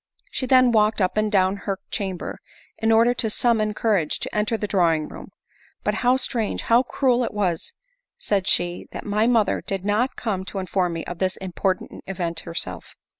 She 0.31 0.47
then 0.47 0.71
walked 0.71 0.99
up 0.99 1.15
and 1.15 1.31
down 1.31 1.57
her 1.57 1.77
chamber, 1.91 2.39
in 2.79 2.91
order 2.91 3.13
to 3.13 3.29
summon 3.29 3.75
courage 3.75 4.17
to 4.21 4.35
enter 4.35 4.57
the 4.57 4.65
drawing 4.65 5.07
room." 5.07 5.27
But 5.83 5.93
how 6.01 6.17
strange, 6.17 6.63
how 6.63 6.81
cruel 6.81 7.23
it 7.23 7.35
was," 7.35 7.75
said 8.17 8.47
she," 8.47 8.87
that 8.93 9.05
my 9.05 9.27
mother 9.27 9.61
did 9.61 9.85
not 9.85 10.15
come 10.15 10.43
to 10.45 10.57
inform 10.57 10.93
me 10.93 11.05
of 11.05 11.19
this 11.19 11.37
important 11.37 12.03
event 12.07 12.39
herself!" 12.39 12.95